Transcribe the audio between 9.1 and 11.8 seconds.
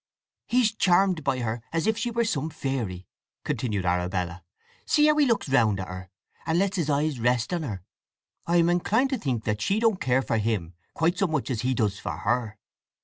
to think that she don't care for him quite so much as he